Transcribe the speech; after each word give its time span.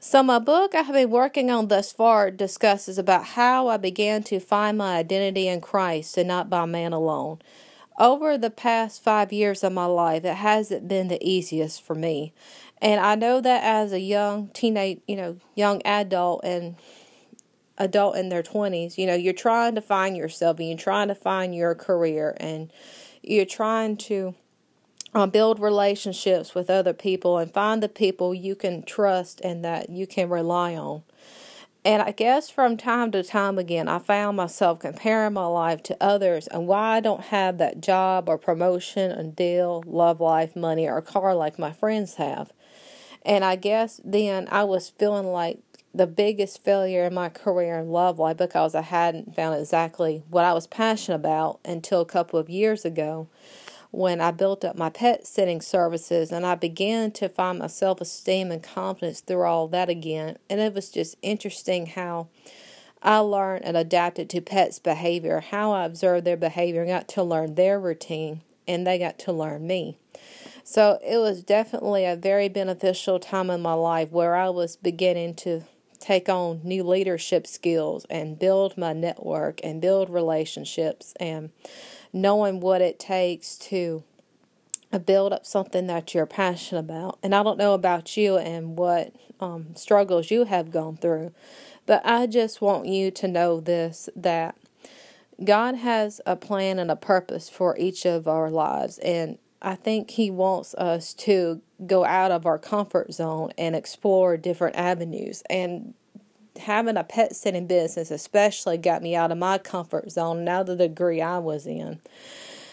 So, 0.00 0.22
my 0.22 0.38
book 0.38 0.76
I 0.76 0.82
have 0.82 0.94
been 0.94 1.10
working 1.10 1.50
on 1.50 1.66
thus 1.66 1.90
far 1.90 2.30
discusses 2.30 2.98
about 2.98 3.24
how 3.24 3.66
I 3.66 3.78
began 3.78 4.22
to 4.24 4.38
find 4.38 4.78
my 4.78 4.96
identity 4.96 5.48
in 5.48 5.60
Christ 5.60 6.16
and 6.16 6.28
not 6.28 6.48
by 6.48 6.66
man 6.66 6.92
alone. 6.92 7.40
Over 7.98 8.38
the 8.38 8.48
past 8.48 9.02
five 9.02 9.32
years 9.32 9.64
of 9.64 9.72
my 9.72 9.86
life, 9.86 10.24
it 10.24 10.36
hasn't 10.36 10.86
been 10.86 11.08
the 11.08 11.18
easiest 11.20 11.82
for 11.82 11.96
me. 11.96 12.32
And 12.80 13.00
I 13.00 13.16
know 13.16 13.40
that 13.40 13.64
as 13.64 13.92
a 13.92 13.98
young 13.98 14.50
teenage, 14.50 15.00
you 15.08 15.16
know, 15.16 15.38
young 15.56 15.82
adult 15.84 16.44
and 16.44 16.76
adult 17.76 18.16
in 18.16 18.28
their 18.28 18.44
20s, 18.44 18.98
you 18.98 19.06
know, 19.06 19.16
you're 19.16 19.32
trying 19.32 19.74
to 19.74 19.80
find 19.80 20.16
yourself 20.16 20.60
and 20.60 20.68
you're 20.68 20.78
trying 20.78 21.08
to 21.08 21.14
find 21.16 21.56
your 21.56 21.74
career 21.74 22.36
and 22.38 22.72
you're 23.20 23.44
trying 23.44 23.96
to 23.96 24.36
uh, 25.14 25.26
build 25.26 25.60
relationships 25.60 26.54
with 26.54 26.70
other 26.70 26.92
people 26.92 27.38
and 27.38 27.52
find 27.52 27.82
the 27.82 27.88
people 27.88 28.34
you 28.34 28.54
can 28.54 28.82
trust 28.82 29.40
and 29.40 29.64
that 29.64 29.90
you 29.90 30.06
can 30.06 30.28
rely 30.28 30.74
on. 30.76 31.02
And 31.84 32.02
I 32.02 32.10
guess 32.10 32.50
from 32.50 32.76
time 32.76 33.12
to 33.12 33.22
time 33.22 33.58
again, 33.58 33.88
I 33.88 33.98
found 33.98 34.36
myself 34.36 34.80
comparing 34.80 35.32
my 35.32 35.46
life 35.46 35.82
to 35.84 35.96
others 36.00 36.46
and 36.48 36.66
why 36.66 36.96
I 36.96 37.00
don't 37.00 37.24
have 37.24 37.58
that 37.58 37.80
job 37.80 38.28
or 38.28 38.36
promotion 38.36 39.10
and 39.10 39.34
deal, 39.34 39.82
love 39.86 40.20
life, 40.20 40.54
money, 40.54 40.86
or 40.86 41.00
car 41.00 41.34
like 41.34 41.58
my 41.58 41.72
friends 41.72 42.14
have. 42.16 42.52
And 43.22 43.44
I 43.44 43.56
guess 43.56 44.00
then 44.04 44.48
I 44.50 44.64
was 44.64 44.90
feeling 44.90 45.28
like 45.28 45.60
the 45.94 46.06
biggest 46.06 46.62
failure 46.64 47.04
in 47.04 47.14
my 47.14 47.28
career 47.28 47.78
in 47.78 47.88
love 47.90 48.18
life 48.18 48.36
because 48.36 48.74
I 48.74 48.82
hadn't 48.82 49.34
found 49.34 49.58
exactly 49.58 50.22
what 50.28 50.44
I 50.44 50.52
was 50.52 50.66
passionate 50.66 51.16
about 51.16 51.60
until 51.64 52.00
a 52.00 52.06
couple 52.06 52.38
of 52.38 52.50
years 52.50 52.84
ago 52.84 53.28
when 53.90 54.20
I 54.20 54.30
built 54.30 54.64
up 54.64 54.76
my 54.76 54.90
pet 54.90 55.26
sitting 55.26 55.60
services 55.60 56.30
and 56.30 56.44
I 56.44 56.54
began 56.54 57.10
to 57.12 57.28
find 57.28 57.58
my 57.58 57.68
self 57.68 58.00
esteem 58.00 58.50
and 58.50 58.62
confidence 58.62 59.20
through 59.20 59.44
all 59.44 59.68
that 59.68 59.88
again. 59.88 60.36
And 60.50 60.60
it 60.60 60.74
was 60.74 60.90
just 60.90 61.16
interesting 61.22 61.86
how 61.86 62.28
I 63.02 63.18
learned 63.18 63.64
and 63.64 63.76
adapted 63.76 64.28
to 64.30 64.40
pets' 64.40 64.78
behavior, 64.78 65.40
how 65.40 65.72
I 65.72 65.84
observed 65.84 66.24
their 66.24 66.36
behavior, 66.36 66.82
and 66.82 66.90
got 66.90 67.08
to 67.08 67.22
learn 67.22 67.54
their 67.54 67.78
routine, 67.78 68.42
and 68.66 68.86
they 68.86 68.98
got 68.98 69.18
to 69.20 69.32
learn 69.32 69.66
me. 69.66 69.98
So 70.64 70.98
it 71.02 71.16
was 71.18 71.42
definitely 71.42 72.04
a 72.04 72.16
very 72.16 72.48
beneficial 72.48 73.18
time 73.18 73.50
in 73.50 73.62
my 73.62 73.72
life 73.72 74.10
where 74.10 74.34
I 74.34 74.50
was 74.50 74.76
beginning 74.76 75.34
to 75.36 75.62
take 75.98 76.28
on 76.28 76.60
new 76.64 76.82
leadership 76.82 77.46
skills 77.46 78.06
and 78.08 78.38
build 78.38 78.78
my 78.78 78.92
network 78.92 79.60
and 79.62 79.80
build 79.80 80.10
relationships 80.10 81.14
and 81.18 81.50
knowing 82.12 82.60
what 82.60 82.80
it 82.80 82.98
takes 82.98 83.56
to 83.56 84.02
build 85.04 85.32
up 85.32 85.44
something 85.44 85.86
that 85.86 86.14
you're 86.14 86.26
passionate 86.26 86.80
about. 86.80 87.18
And 87.22 87.34
I 87.34 87.42
don't 87.42 87.58
know 87.58 87.74
about 87.74 88.16
you 88.16 88.38
and 88.38 88.78
what 88.78 89.14
um, 89.40 89.74
struggles 89.74 90.30
you 90.30 90.44
have 90.44 90.70
gone 90.70 90.96
through, 90.96 91.32
but 91.84 92.04
I 92.06 92.26
just 92.26 92.60
want 92.60 92.86
you 92.86 93.10
to 93.10 93.28
know 93.28 93.60
this 93.60 94.08
that 94.16 94.56
God 95.44 95.76
has 95.76 96.20
a 96.26 96.36
plan 96.36 96.78
and 96.78 96.90
a 96.90 96.96
purpose 96.96 97.48
for 97.48 97.76
each 97.78 98.04
of 98.04 98.26
our 98.26 98.50
lives. 98.50 98.98
And 98.98 99.38
I 99.60 99.74
think 99.74 100.10
He 100.10 100.30
wants 100.30 100.74
us 100.74 101.14
to 101.14 101.60
go 101.86 102.04
out 102.04 102.30
of 102.30 102.46
our 102.46 102.58
comfort 102.58 103.12
zone 103.12 103.52
and 103.58 103.74
explore 103.74 104.36
different 104.36 104.76
avenues. 104.76 105.42
And 105.48 105.94
having 106.58 106.96
a 106.96 107.04
pet 107.04 107.34
sitting 107.36 107.66
business, 107.66 108.10
especially, 108.10 108.78
got 108.78 109.02
me 109.02 109.14
out 109.14 109.32
of 109.32 109.38
my 109.38 109.58
comfort 109.58 110.10
zone, 110.10 110.44
now 110.44 110.62
the 110.62 110.76
degree 110.76 111.20
I 111.20 111.38
was 111.38 111.66
in. 111.66 112.00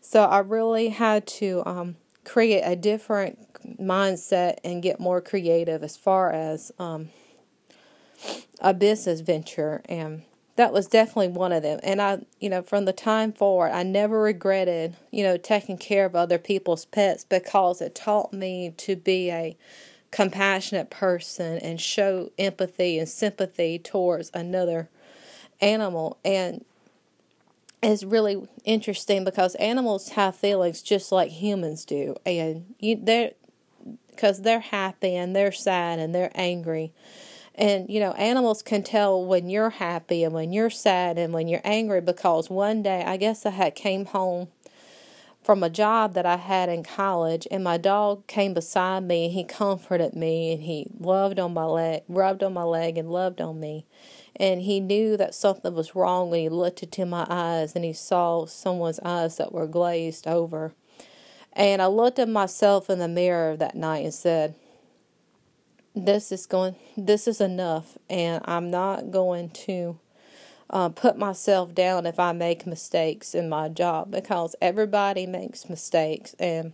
So 0.00 0.24
I 0.24 0.38
really 0.38 0.88
had 0.88 1.26
to 1.26 1.62
um, 1.66 1.96
create 2.24 2.62
a 2.62 2.76
different 2.76 3.38
mindset 3.78 4.56
and 4.64 4.82
get 4.82 5.00
more 5.00 5.20
creative 5.20 5.82
as 5.82 5.96
far 5.96 6.32
as 6.32 6.72
um, 6.78 7.10
a 8.60 8.72
business 8.72 9.20
venture. 9.20 9.82
And 9.88 10.22
that 10.58 10.72
was 10.72 10.88
definitely 10.88 11.28
one 11.28 11.52
of 11.52 11.62
them. 11.62 11.78
And 11.84 12.02
I, 12.02 12.18
you 12.40 12.50
know, 12.50 12.62
from 12.62 12.84
the 12.84 12.92
time 12.92 13.32
forward, 13.32 13.70
I 13.70 13.84
never 13.84 14.20
regretted, 14.20 14.96
you 15.12 15.22
know, 15.22 15.36
taking 15.36 15.78
care 15.78 16.04
of 16.04 16.16
other 16.16 16.36
people's 16.36 16.84
pets 16.84 17.22
because 17.22 17.80
it 17.80 17.94
taught 17.94 18.32
me 18.32 18.74
to 18.78 18.96
be 18.96 19.30
a 19.30 19.56
compassionate 20.10 20.90
person 20.90 21.58
and 21.58 21.80
show 21.80 22.32
empathy 22.40 22.98
and 22.98 23.08
sympathy 23.08 23.78
towards 23.78 24.32
another 24.34 24.88
animal. 25.60 26.18
And 26.24 26.64
it's 27.80 28.02
really 28.02 28.42
interesting 28.64 29.22
because 29.22 29.54
animals 29.56 30.08
have 30.10 30.34
feelings 30.34 30.82
just 30.82 31.12
like 31.12 31.30
humans 31.30 31.84
do. 31.84 32.16
And 32.26 32.74
you, 32.80 32.98
they're, 33.00 33.30
because 34.10 34.42
they're 34.42 34.58
happy 34.58 35.14
and 35.14 35.36
they're 35.36 35.52
sad 35.52 36.00
and 36.00 36.12
they're 36.12 36.32
angry 36.34 36.92
and, 37.58 37.90
you 37.90 37.98
know, 37.98 38.12
animals 38.12 38.62
can 38.62 38.84
tell 38.84 39.24
when 39.24 39.50
you're 39.50 39.70
happy 39.70 40.22
and 40.22 40.32
when 40.32 40.52
you're 40.52 40.70
sad 40.70 41.18
and 41.18 41.34
when 41.34 41.48
you're 41.48 41.60
angry 41.64 42.00
because 42.00 42.48
one 42.48 42.84
day, 42.84 43.02
I 43.04 43.16
guess 43.16 43.44
I 43.44 43.50
had 43.50 43.74
came 43.74 44.06
home 44.06 44.46
from 45.42 45.64
a 45.64 45.70
job 45.70 46.14
that 46.14 46.24
I 46.24 46.36
had 46.36 46.68
in 46.68 46.84
college 46.84 47.48
and 47.50 47.64
my 47.64 47.76
dog 47.76 48.28
came 48.28 48.54
beside 48.54 49.02
me 49.02 49.24
and 49.24 49.34
he 49.34 49.42
comforted 49.42 50.14
me 50.14 50.52
and 50.52 50.62
he 50.62 50.86
loved 51.00 51.40
on 51.40 51.52
my 51.52 51.64
leg, 51.64 52.02
rubbed 52.08 52.44
on 52.44 52.52
my 52.52 52.62
leg 52.62 52.96
and 52.96 53.10
loved 53.10 53.40
on 53.40 53.58
me. 53.58 53.86
And 54.36 54.62
he 54.62 54.78
knew 54.78 55.16
that 55.16 55.34
something 55.34 55.74
was 55.74 55.96
wrong 55.96 56.30
when 56.30 56.40
he 56.40 56.48
looked 56.48 56.84
into 56.84 57.06
my 57.06 57.26
eyes 57.28 57.74
and 57.74 57.84
he 57.84 57.92
saw 57.92 58.46
someone's 58.46 59.00
eyes 59.00 59.36
that 59.38 59.52
were 59.52 59.66
glazed 59.66 60.28
over. 60.28 60.74
And 61.54 61.82
I 61.82 61.86
looked 61.86 62.20
at 62.20 62.28
myself 62.28 62.88
in 62.88 63.00
the 63.00 63.08
mirror 63.08 63.56
that 63.56 63.74
night 63.74 64.04
and 64.04 64.14
said, 64.14 64.54
this 66.04 66.30
is 66.30 66.46
going 66.46 66.76
this 66.96 67.26
is 67.26 67.40
enough 67.40 67.98
and 68.08 68.40
i'm 68.44 68.70
not 68.70 69.10
going 69.10 69.50
to 69.50 69.98
uh, 70.70 70.88
put 70.90 71.18
myself 71.18 71.74
down 71.74 72.06
if 72.06 72.20
i 72.20 72.30
make 72.30 72.66
mistakes 72.66 73.34
in 73.34 73.48
my 73.48 73.68
job 73.68 74.10
because 74.10 74.54
everybody 74.60 75.26
makes 75.26 75.68
mistakes 75.68 76.34
and 76.38 76.72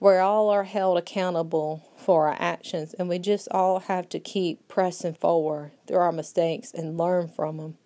we're 0.00 0.20
all 0.20 0.48
are 0.48 0.64
held 0.64 0.96
accountable 0.96 1.88
for 1.96 2.28
our 2.28 2.36
actions 2.38 2.94
and 2.94 3.08
we 3.08 3.18
just 3.18 3.48
all 3.50 3.80
have 3.80 4.08
to 4.08 4.18
keep 4.18 4.66
pressing 4.68 5.14
forward 5.14 5.72
through 5.86 5.98
our 5.98 6.12
mistakes 6.12 6.72
and 6.72 6.96
learn 6.96 7.28
from 7.28 7.58
them 7.58 7.76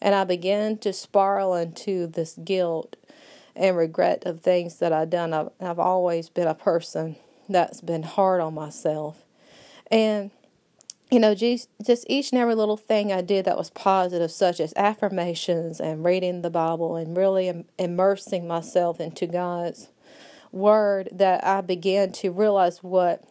and 0.00 0.14
i 0.14 0.24
began 0.24 0.76
to 0.76 0.92
spiral 0.92 1.54
into 1.54 2.06
this 2.06 2.38
guilt 2.42 2.96
and 3.54 3.76
regret 3.76 4.24
of 4.26 4.40
things 4.40 4.78
that 4.78 4.92
i've 4.92 5.10
done. 5.10 5.32
I've, 5.32 5.50
I've 5.60 5.78
always 5.78 6.28
been 6.30 6.48
a 6.48 6.54
person 6.54 7.16
that's 7.48 7.80
been 7.80 8.02
hard 8.02 8.40
on 8.40 8.54
myself 8.54 9.25
and, 9.90 10.30
you 11.10 11.18
know, 11.20 11.34
just, 11.34 11.68
each 12.08 12.32
and 12.32 12.40
every 12.40 12.54
little 12.54 12.76
thing 12.76 13.12
I 13.12 13.22
did 13.22 13.44
that 13.44 13.56
was 13.56 13.70
positive, 13.70 14.30
such 14.30 14.60
as 14.60 14.72
affirmations 14.76 15.80
and 15.80 16.04
reading 16.04 16.42
the 16.42 16.50
Bible 16.50 16.96
and 16.96 17.16
really 17.16 17.64
immersing 17.78 18.46
myself 18.46 19.00
into 19.00 19.26
God's 19.26 19.88
Word, 20.52 21.08
that 21.12 21.44
I 21.44 21.60
began 21.60 22.12
to 22.12 22.30
realize 22.30 22.82
what 22.82 23.24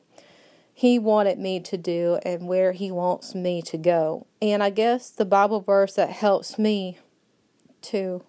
He 0.73 0.99
wanted 0.99 1.39
me 1.39 1.59
to 1.61 1.77
do 1.77 2.19
and 2.23 2.47
where 2.47 2.71
He 2.71 2.91
wants 2.91 3.33
me 3.33 3.61
to 3.63 3.77
go. 3.77 4.27
And 4.41 4.61
I 4.61 4.69
guess 4.69 5.09
the 5.09 5.25
Bible 5.25 5.61
verse 5.61 5.95
that 5.95 6.11
helps 6.11 6.59
me 6.59 6.99
to 7.83 8.23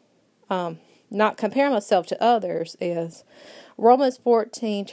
um, 0.51 0.79
not 1.11 1.37
compare 1.37 1.71
myself 1.71 2.07
to 2.07 2.23
others 2.23 2.77
is 2.81 3.25
Romans 3.77 4.19
14, 4.19 4.87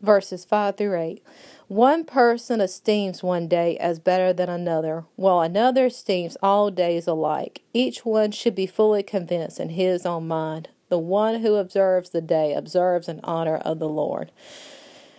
verses 0.00 0.44
5 0.44 0.76
through 0.76 0.98
8. 0.98 1.22
One 1.68 2.04
person 2.04 2.60
esteems 2.60 3.22
one 3.22 3.48
day 3.48 3.76
as 3.78 3.98
better 3.98 4.32
than 4.32 4.48
another, 4.48 5.04
while 5.16 5.40
another 5.40 5.86
esteems 5.86 6.36
all 6.42 6.70
days 6.70 7.06
alike. 7.06 7.62
Each 7.72 8.04
one 8.04 8.30
should 8.30 8.54
be 8.54 8.66
fully 8.66 9.02
convinced 9.02 9.58
in 9.58 9.70
his 9.70 10.06
own 10.06 10.28
mind. 10.28 10.68
The 10.88 10.98
one 10.98 11.40
who 11.40 11.56
observes 11.56 12.10
the 12.10 12.20
day 12.20 12.54
observes 12.54 13.08
in 13.08 13.20
honor 13.24 13.56
of 13.56 13.80
the 13.80 13.88
Lord. 13.88 14.30